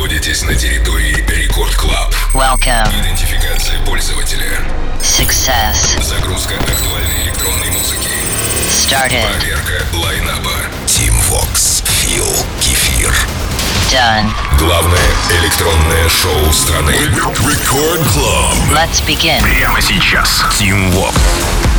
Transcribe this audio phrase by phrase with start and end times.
[0.00, 2.14] находитесь на территории Record Club.
[2.32, 2.88] Welcome.
[3.02, 4.58] Идентификация пользователя.
[5.02, 6.02] Success.
[6.02, 8.08] Загрузка актуальной электронной музыки.
[8.70, 9.26] Started.
[9.28, 10.54] Проверка лайнапа.
[10.86, 11.84] Tim Vox.
[11.86, 12.24] Фил.
[12.62, 13.14] Кефир.
[13.92, 14.30] Done.
[14.58, 16.94] Главное электронное шоу страны.
[16.94, 18.54] Record Club.
[18.72, 19.42] Let's begin.
[19.42, 20.42] Прямо сейчас.
[20.58, 21.69] Tim Vox.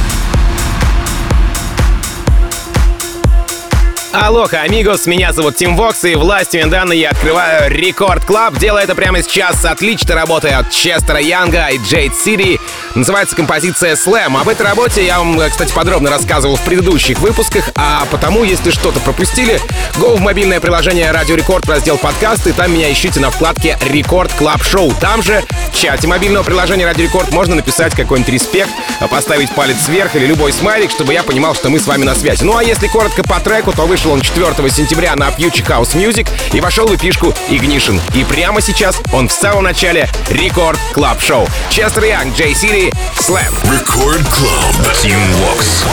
[4.14, 8.58] Алоха, амигос, меня зовут Tim Vox, и властью Вендана я открываю Record Club.
[8.58, 12.60] Делаю это прямо сейчас с отличной работой от Честера Янга и Джейд Сири.
[12.94, 14.38] Называется композиция Slam.
[14.40, 19.00] Об этой работе я вам, кстати, подробно рассказывал в предыдущих выпусках, а потому, если что-то
[19.00, 19.62] пропустили,
[19.96, 24.62] go в мобильное приложение Радио Рекорд, раздел подкасты, там меня ищите на вкладке Record Club
[24.62, 24.94] шоу.
[25.00, 25.42] Там же,
[25.72, 28.72] в чате мобильного приложения Радио Рекорд, можно написать какой-нибудь респект,
[29.10, 32.44] поставить палец вверх или любой смайлик, чтобы я понимал, что мы с вами на связи.
[32.44, 36.28] Ну а если коротко по треку, то вышел он 4 сентября на Future House Music
[36.54, 38.02] и вошел в эпишку Ignition.
[38.16, 41.48] И прямо сейчас он в самом начале Рекорд Клаб Шоу.
[41.70, 43.54] Честер Янг, Джей Сири, Slam.
[43.66, 44.94] Record Club.
[45.04, 45.84] Team Vox.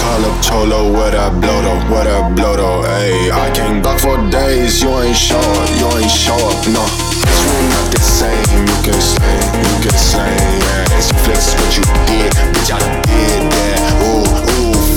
[0.00, 3.30] Call up Cholo, what I blow though, what I blow though, ayy.
[3.30, 6.80] I can't block for days, you ain't show up, you ain't show up, no.
[6.80, 10.96] It's really not the same, you can slay, you can slay, yeah.
[10.96, 13.92] It's flex what you did, bitch, I did that.
[14.08, 14.24] Ooh,
[14.64, 14.94] ooh,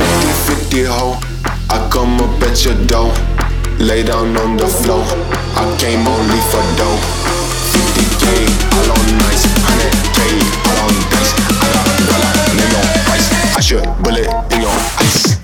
[0.47, 1.31] 50 50 ho.
[1.72, 3.14] I come up at your door,
[3.80, 5.05] lay down on the floor.
[5.55, 7.00] I came only for dough.
[7.72, 8.25] 50k,
[8.75, 10.19] all on nice, 100k,
[10.67, 11.31] all on dice.
[11.63, 13.31] I got dollar, name on price.
[13.55, 15.41] I should bullet in your ice.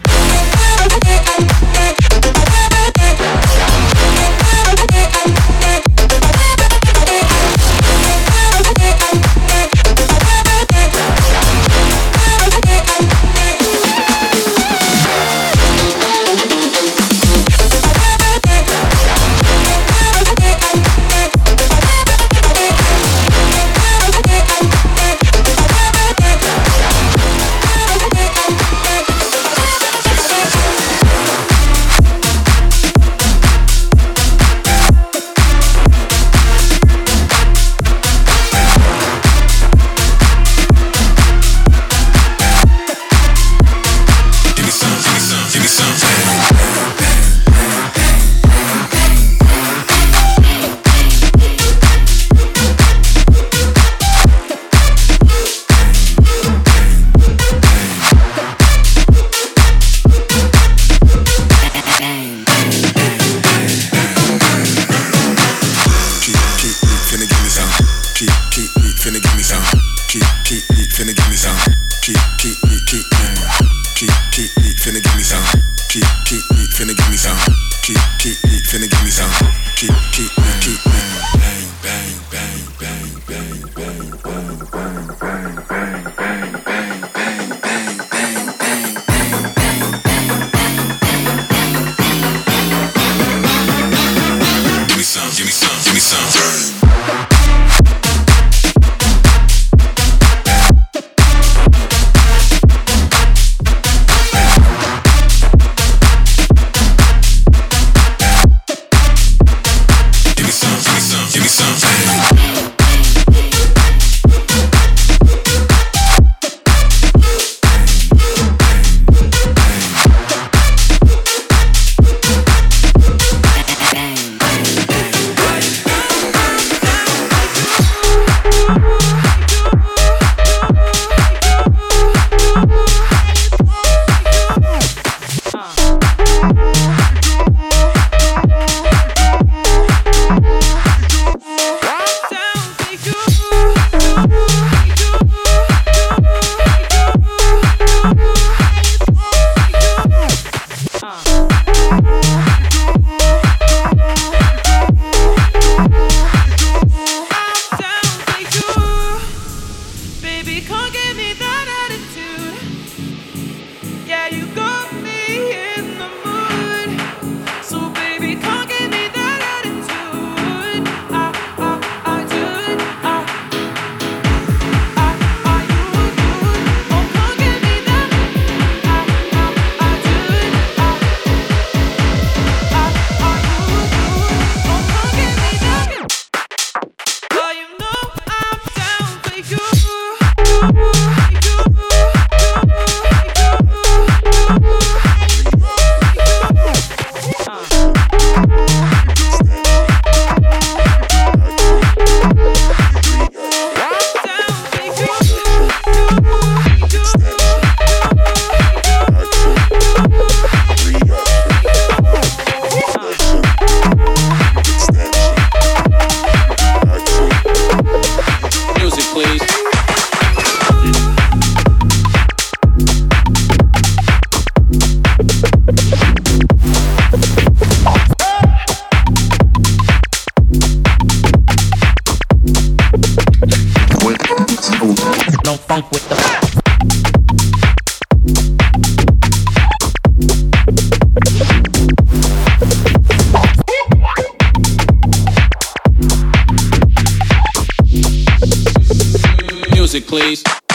[249.97, 250.66] Music, please.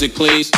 [0.00, 0.57] Music, please.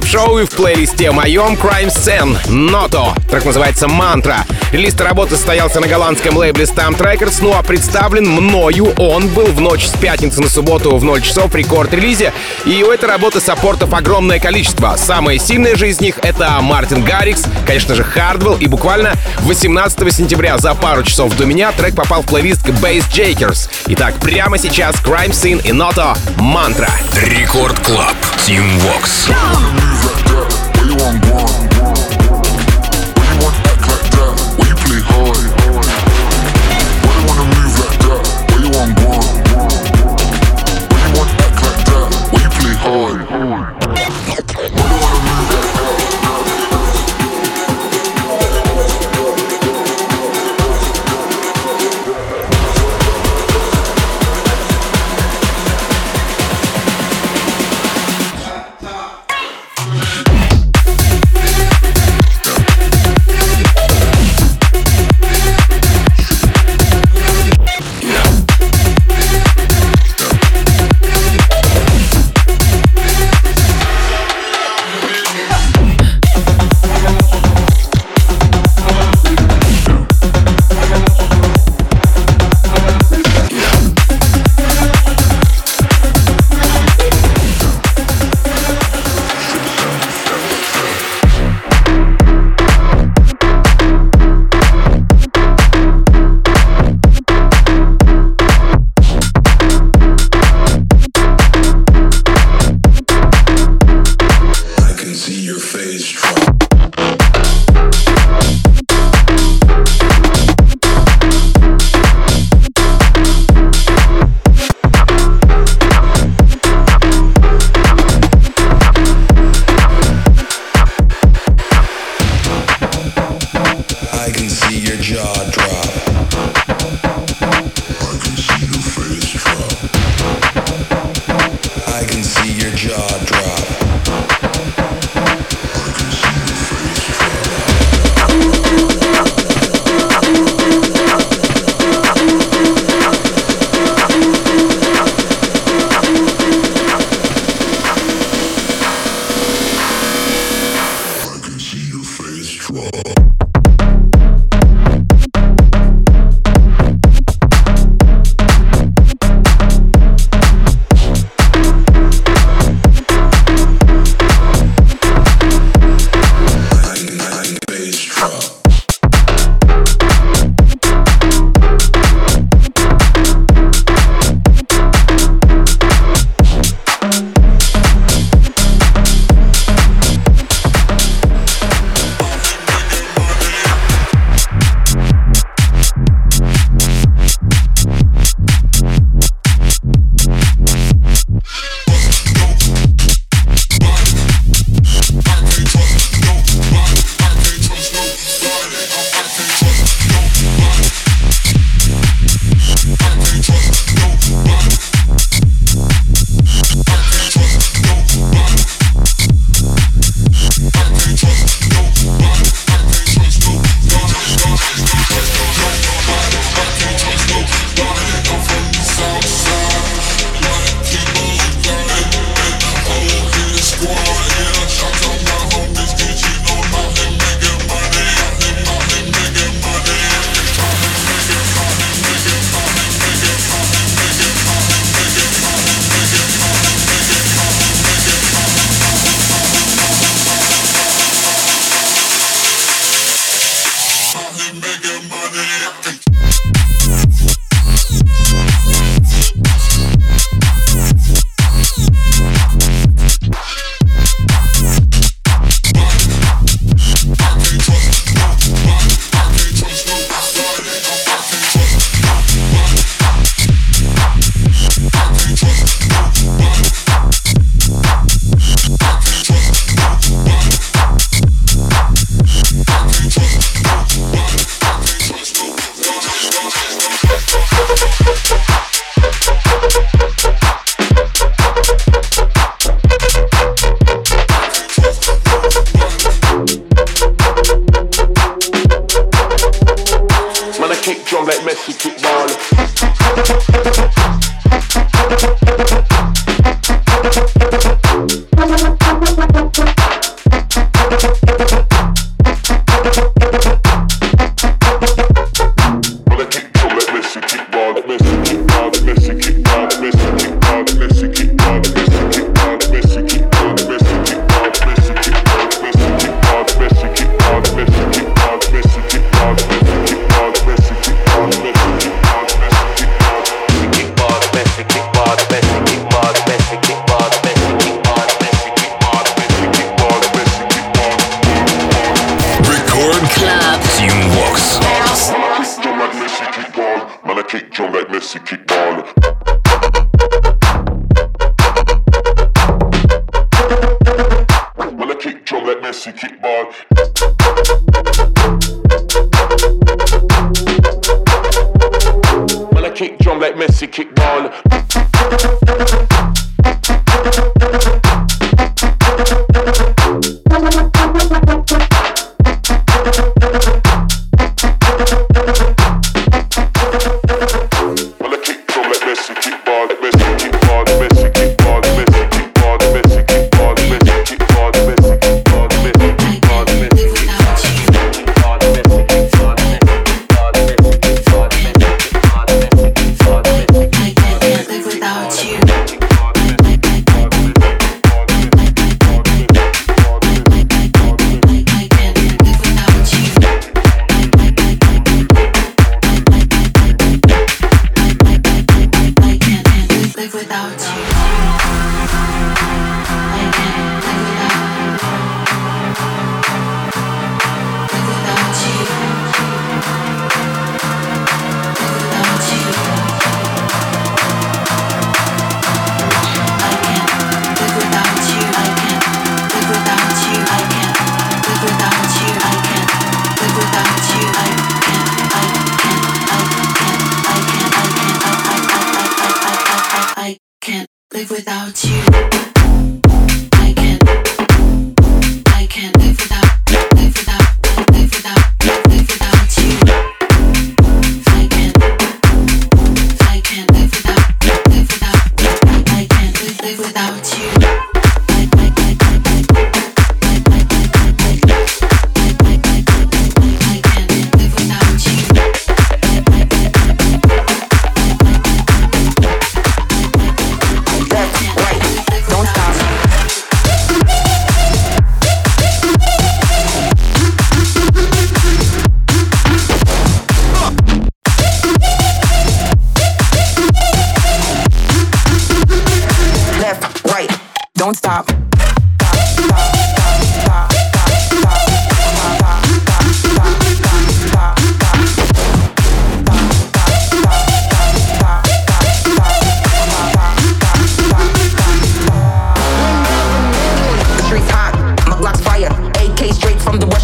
[0.00, 3.14] Рекорд Клаб Шоу и в плейлисте моем Crime Zcene, Noto.
[3.30, 4.44] Так называется Mantra.
[4.72, 9.60] Релиз работы состоялся на голландском лейбле STMPD Records, ну а представлен мною он был в
[9.60, 12.32] ночь с пятницы на субботу в 0 часов рекорд-релизе.
[12.66, 14.94] И у этой работы саппортов огромное количество.
[14.96, 20.58] Самые сильные же из них это Мартин Гаррикс, конечно же Хардвелл и буквально 18 сентября
[20.58, 23.68] за пару часов до меня трек попал в плейлист Bassjackers.
[23.88, 26.90] Итак, прямо сейчас Crime Zcene и Noto Mantra.
[27.16, 28.14] Рекорд Клаб.
[28.46, 29.28] Team Vox.
[29.28, 29.69] Where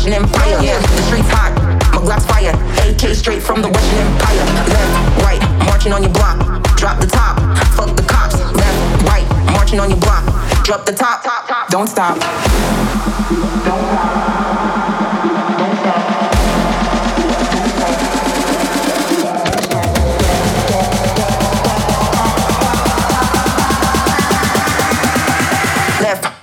[0.06, 0.62] Russian Empire.
[0.62, 1.50] Yeah, the streets hot,
[1.92, 2.54] my glass fire.
[2.86, 4.44] AK straight from the Russian Empire.
[4.70, 6.38] Left, right, marching on your block.
[6.76, 7.40] Drop the top,
[7.74, 8.38] fuck the cops.
[8.38, 10.22] Left, right, marching on your block.
[10.62, 11.68] Drop the top, top, top.
[11.70, 12.18] Don't stop.
[12.18, 12.36] Don't stop.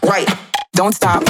[0.03, 0.27] right.
[0.73, 1.23] Don't stop.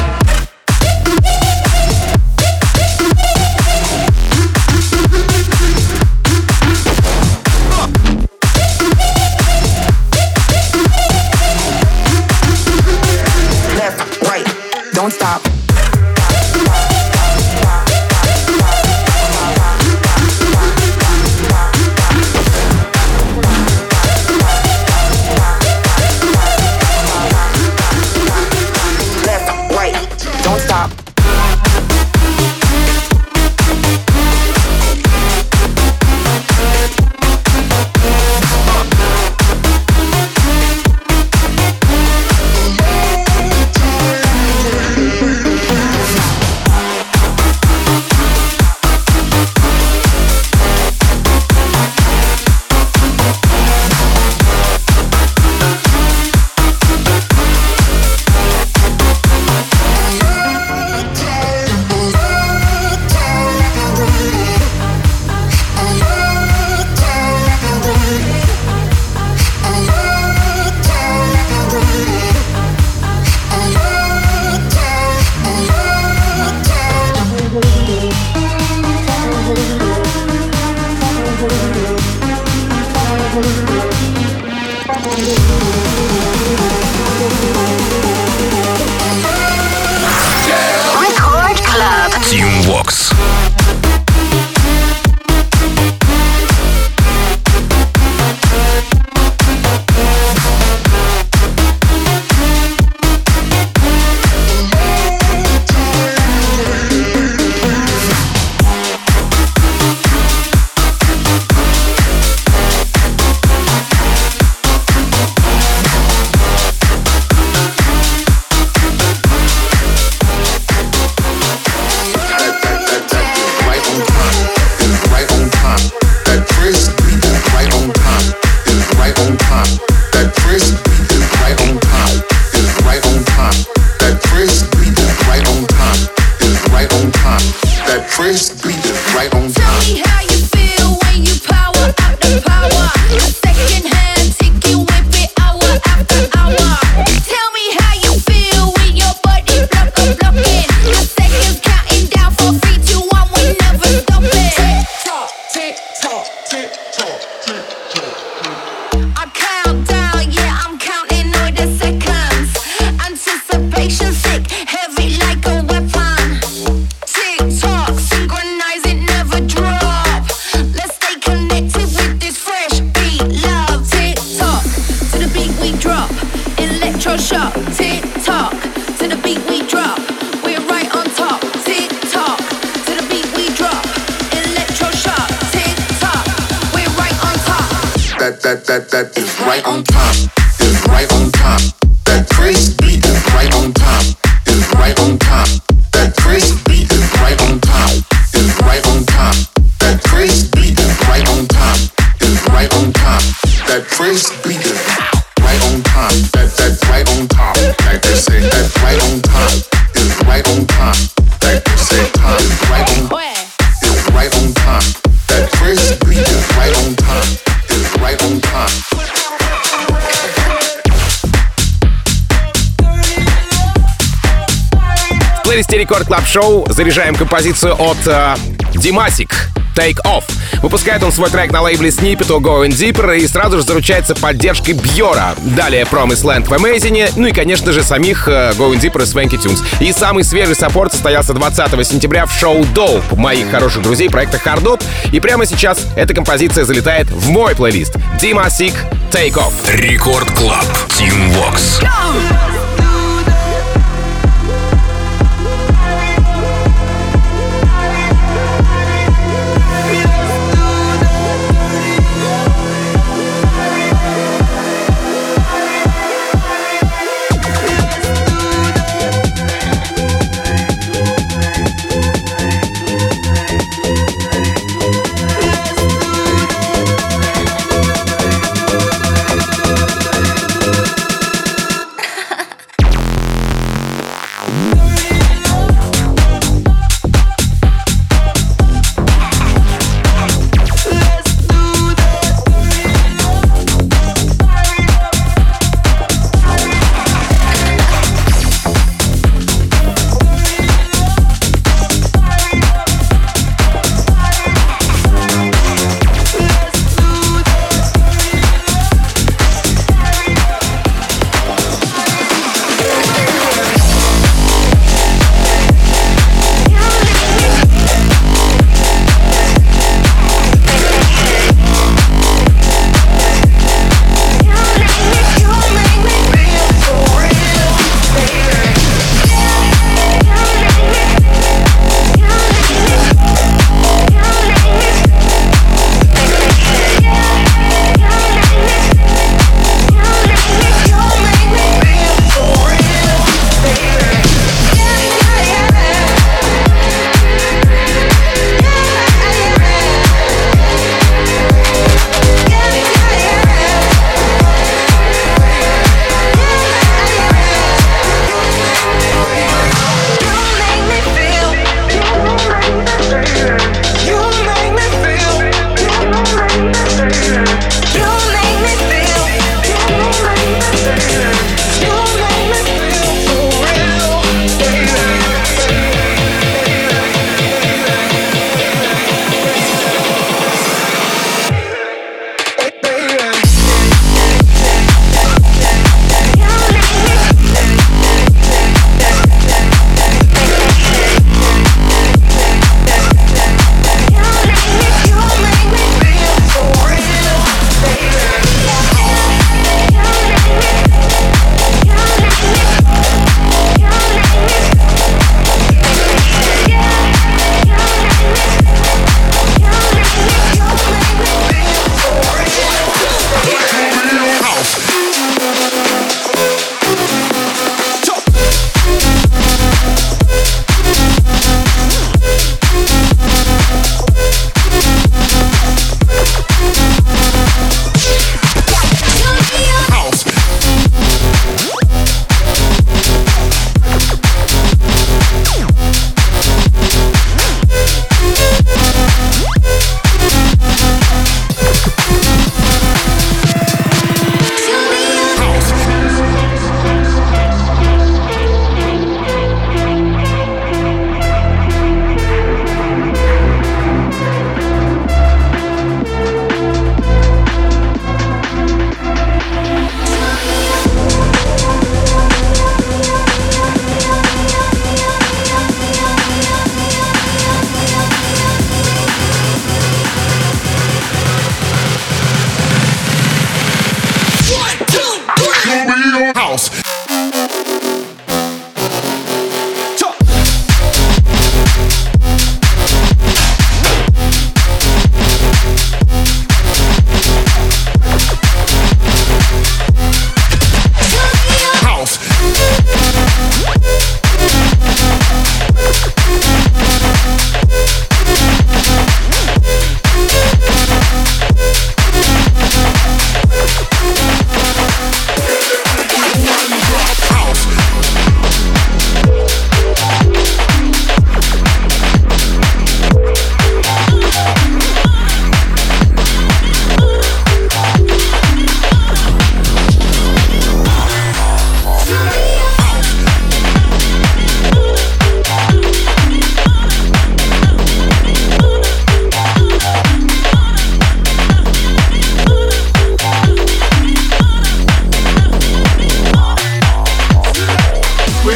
[225.78, 228.36] Record Club шоу заряжаем композицию от э,
[228.76, 229.50] Димасик.
[229.76, 230.24] Take Off.
[230.62, 234.74] Выпускает он свой трек на лейбле Snippet у Going Deeper и сразу же заручается поддержкой
[234.74, 235.36] Бьора.
[235.38, 239.42] Далее Promise Land в Amazing, ну и, конечно же, самих uh, Going Deeper и Swanky
[239.42, 239.64] Tunes.
[239.80, 244.82] И самый свежий саппорт состоялся 20 сентября в шоу Dope моих хороших друзей проекта Hard
[245.12, 247.96] И прямо сейчас эта композиция залетает в мой плейлист.
[248.20, 248.74] Димасик
[249.12, 249.54] Take Off.
[249.76, 250.66] Record Club.
[250.90, 251.82] Tim Vox.
[251.82, 252.33] Go!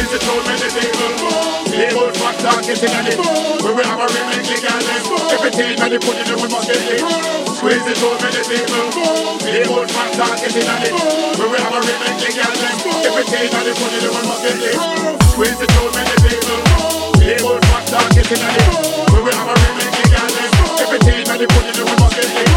[0.08, 1.68] she told me the thing was wrong.
[1.68, 3.18] Label facts are kissing on it.
[3.60, 4.96] We will have a remake legally.
[5.36, 7.00] Everything that they put in it, we must get it.
[7.52, 9.36] Squeeze it told me the thing was wrong.
[9.44, 10.92] Label facts are kissing on it.
[11.36, 12.70] We will have a remake legally.
[13.04, 14.76] Everything that they put in it, we must get it.
[15.28, 17.12] Squeeze it told the thing was wrong.
[17.20, 18.68] Label facts kissing on it.
[19.12, 20.44] We will have a remake legally.
[20.80, 22.47] Everything that they put in it, we must get it.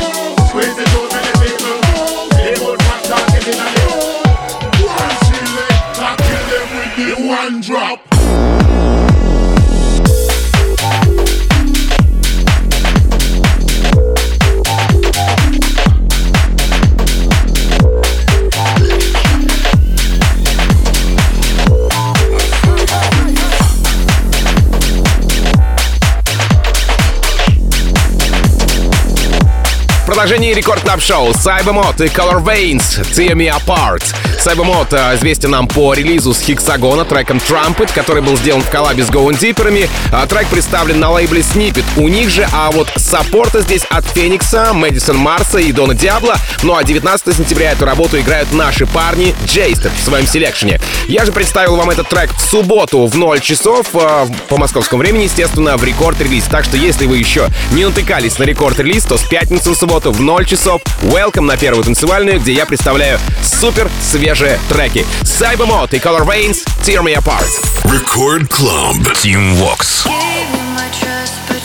[30.21, 34.03] Продолжении рекорд клаб шоу Cybermod и Color Veins Tear Me Apart.
[34.37, 39.03] Cybermod э, известен нам по релизу с Хексагона треком Trumpet, который был сделан в коллабе
[39.03, 39.89] с Going Deeper'ами.
[40.11, 41.83] А трек представлен на лейбле Snippet.
[41.97, 46.35] У них же, а вот саппорта здесь от Феникса, Мэдисон Марса и Дона Диабло.
[46.61, 50.79] Ну а 19 сентября эту работу играют наши парни Джейстер в своем селекшене.
[51.07, 55.23] Я же представил вам этот трек в субботу в 0 часов э, по московскому времени,
[55.23, 56.43] естественно, в рекорд-релиз.
[56.45, 60.13] Так что если вы еще не натыкались на рекорд-релиз, то с пятницы в субботу субботу
[60.13, 60.81] в 0 часов.
[61.01, 65.05] Welcome на первую танцевальную, где я представляю супер свежие треки.
[65.23, 67.47] Cybermod и Color Veins Tear Me Apart.
[67.83, 68.97] Record Club.
[69.15, 70.07] Team Vox.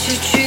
[0.09, 0.46] you've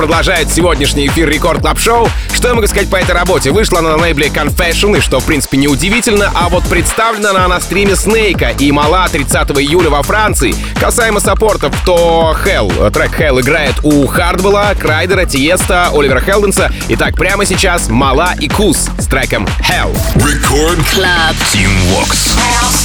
[0.00, 2.08] продолжает сегодняшний эфир Record Club шоу.
[2.32, 3.50] Что я могу сказать по этой работе?
[3.50, 7.60] Вышла она на лейбле Confession, и что, в принципе, неудивительно, а вот представлена она на
[7.60, 10.54] стриме Снейка и Malaa 30 июля во Франции.
[10.80, 16.72] Касаемо саппортов, то Hell, трек Hell играет у Хардвелла, Крайдера, Тиеста, Оливера Хелденса.
[16.88, 19.94] Итак, прямо сейчас Malaa и Кус с треком Hell.
[20.14, 21.36] Record Club.
[21.52, 22.79] Tim Vox.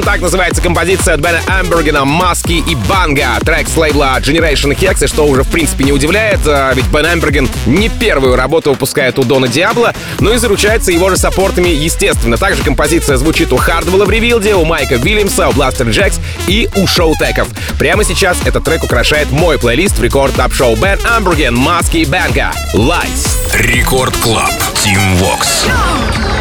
[0.00, 3.38] Именно так называется композиция от Бена Амбергена, Маски и Банга.
[3.44, 7.04] Трек с лейбла Generation Hex, и что уже в принципе не удивляет, а, ведь Бен
[7.04, 12.38] Амберген не первую работу выпускает у Дона Диабло, но и заручается его же саппортами естественно.
[12.38, 16.86] Также композиция звучит у Хардвелла в Revealed, у Майка Вильямса, у Бластер Джекс и у
[16.86, 17.48] Шоутеков.
[17.78, 22.04] Прямо сейчас этот трек украшает мой плейлист в Record Club шоу Бен Амберген, Маски и
[22.06, 22.52] Банга.
[22.72, 23.36] Lies.
[23.54, 24.54] Record Club.
[24.76, 25.66] Tim Vox.
[25.66, 26.39] Feeling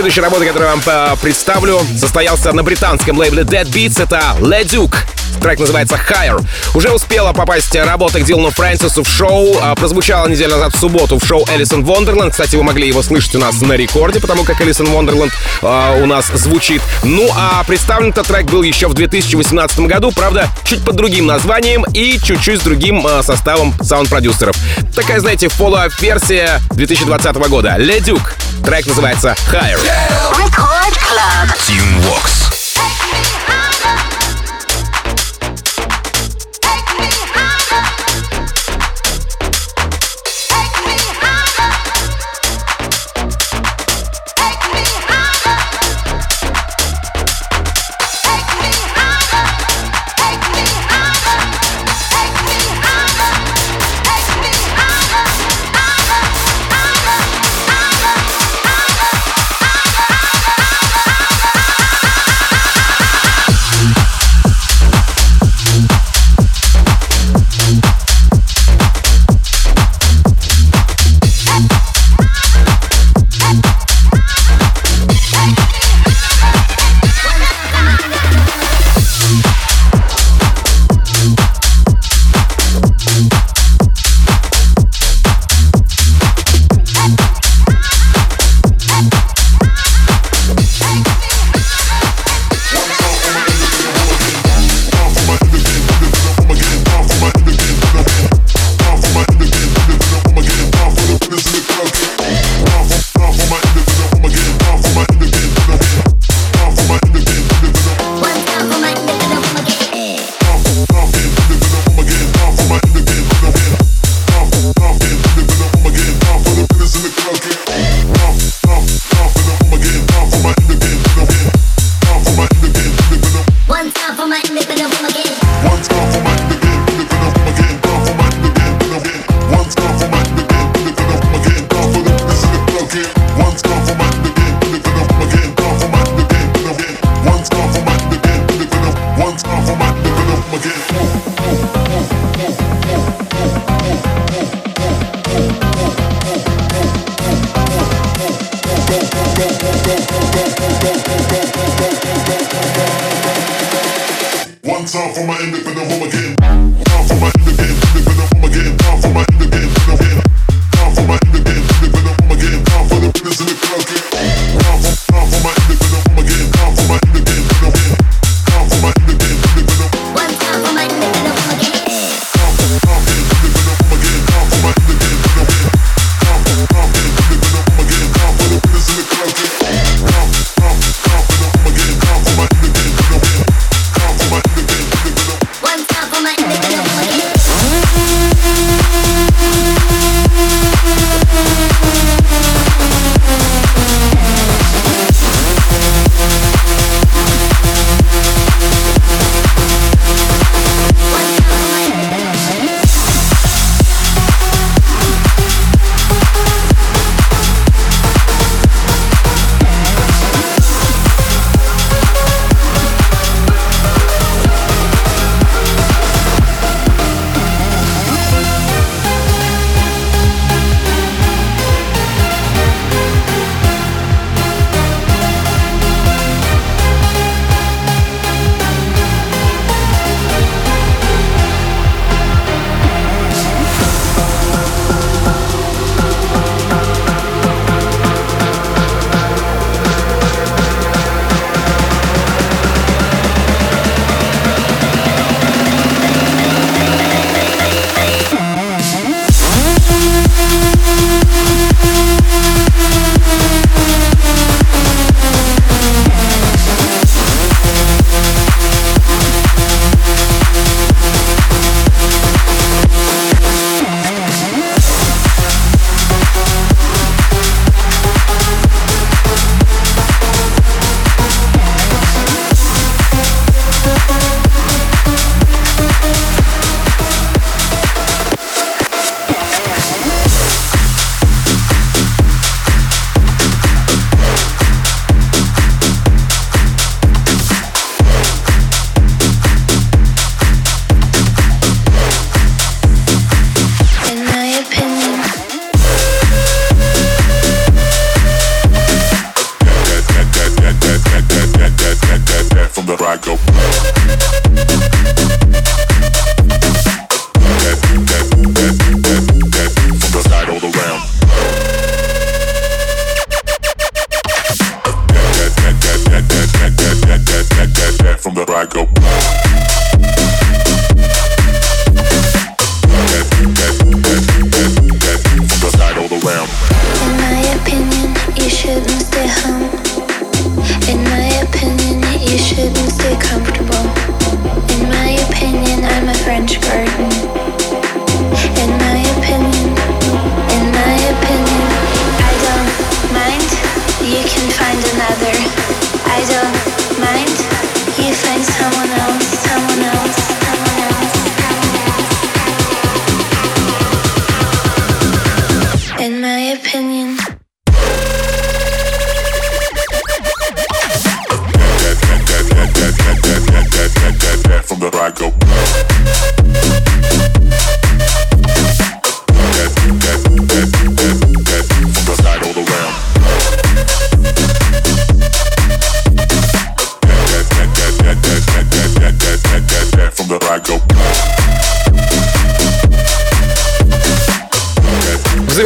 [0.00, 4.02] Релиз следующей работы, которую я вам э, представлю, состоялся на британском лейбле Deadbeats.
[4.02, 4.34] Это
[4.64, 4.96] Duke.
[5.40, 6.44] Трек называется Higher.
[6.74, 9.56] Уже успела попасть работа к Дилану Фрэнсису в шоу.
[9.60, 12.32] А, прозвучала неделю назад в субботу в шоу Элисон Вондерленд.
[12.32, 16.06] Кстати, вы могли его слышать у нас на рекорде, потому как Элисон Вондерленд а, у
[16.06, 16.82] нас звучит.
[17.02, 21.84] Ну, а представлен этот трек был еще в 2018 году, правда, чуть под другим названием
[21.92, 24.56] и чуть-чуть с другим а, составом саунд-продюсеров.
[24.94, 27.76] Такая, знаете, follow-up версия 2020 года.
[27.78, 28.32] Duke.
[28.64, 29.78] Трек называется Higher.
[30.32, 31.48] Record Club.
[31.66, 32.49] Team Vox.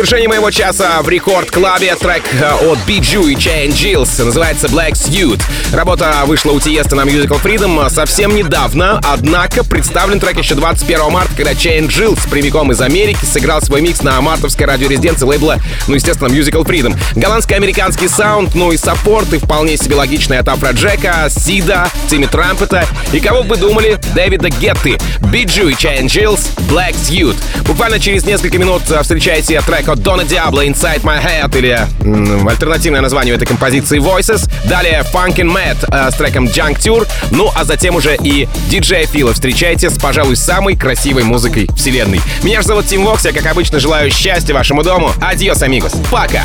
[0.04, 0.06] В
[0.44, 5.40] моего часа в Record Club'е трек э, от BIJOU и Chain Jills называется Black Suit.
[5.72, 11.30] Работа вышла у Тиеста на Musical Freedom совсем недавно, однако представлен трек еще 21 марта,
[11.34, 16.28] когда Chain Jills прямиком из Америки сыграл свой микс на мартовской радиорезиденции лейбла, ну, естественно,
[16.28, 16.94] Musical Freedom.
[17.14, 23.20] Голландско-американский саунд, ну и саппорт, и вполне себе логичный от Афроджека, Сида, Тимми Трампета и
[23.20, 24.98] кого бы думали, Дэвида Гетты.
[25.32, 27.36] Биджу и Chain Jills Black Suit.
[27.66, 32.48] Буквально через несколько минут э, встречайте трек от Дона Диабло Inside My Head или м,
[32.48, 34.50] альтернативное название этой композиции Voices.
[34.64, 37.06] Далее Funkin' Mad э, с треком Junk Tour.
[37.30, 42.20] Ну а затем уже и диджей Фила встречайте с, пожалуй, самой красивой музыкой вселенной.
[42.42, 45.12] Меня же зовут Тим Вокс, я, как обычно, желаю счастья вашему дому.
[45.20, 45.92] Адьос, амигос.
[46.10, 46.42] Пока!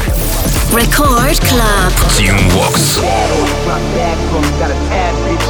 [0.71, 1.91] Record Club.
[2.15, 3.01] Team Vox.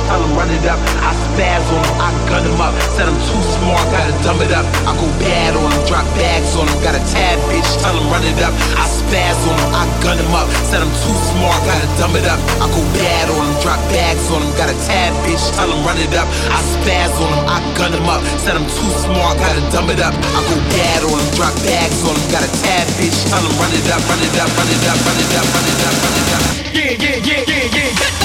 [0.10, 0.82] Tell him run it up.
[1.06, 2.74] I spaz on him, I gun him up.
[2.98, 4.66] Said I'm too smart, got a dumb it up.
[4.90, 6.82] I go bad on them, drop bags on them.
[6.82, 8.50] Got a tab bitch, tell them run it up.
[8.74, 10.50] I spaz on them, I gun them up.
[10.66, 12.42] Said I'm too smart, gotta dumb it up.
[12.58, 14.50] I go bad on them, drop bags on them.
[14.58, 16.26] Got a tab bitch, tell them run it up.
[16.26, 18.26] I spaz on them, I gun them up.
[18.42, 20.18] Said I'm too smart, gotta dumb it up.
[20.18, 22.26] I go bad on them, drop bags on them.
[22.34, 24.98] Got a tab bitch, tell them run it up, run it up, run it up,
[25.06, 26.44] run it up, run it up, run it up.
[26.74, 28.19] Yeah, yeah, yeah, yeah, yeah.